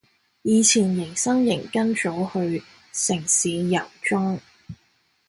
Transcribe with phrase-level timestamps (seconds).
[0.41, 4.39] 以前迎新營跟組去城市遊蹤